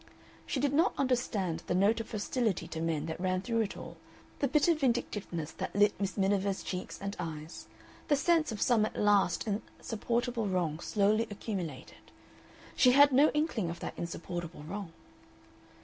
She 0.47 0.59
did 0.59 0.73
not 0.73 0.95
understand 0.97 1.61
the 1.67 1.75
note 1.75 1.99
of 1.99 2.09
hostility 2.11 2.67
to 2.69 2.81
men 2.81 3.05
that 3.05 3.19
ran 3.19 3.43
through 3.43 3.61
it 3.61 3.77
all, 3.77 3.97
the 4.39 4.47
bitter 4.47 4.73
vindictiveness 4.73 5.51
that 5.51 5.75
lit 5.75 5.93
Miss 6.01 6.17
Miniver's 6.17 6.63
cheeks 6.63 6.99
and 6.99 7.15
eyes, 7.19 7.67
the 8.07 8.15
sense 8.15 8.51
of 8.51 8.59
some 8.63 8.83
at 8.83 8.95
last 8.95 9.45
insupportable 9.47 10.47
wrong 10.47 10.79
slowly 10.79 11.27
accumulated. 11.29 12.09
She 12.75 12.93
had 12.93 13.11
no 13.11 13.29
inkling 13.35 13.69
of 13.69 13.79
that 13.81 13.93
insupportable 13.95 14.63
wrong. 14.63 14.91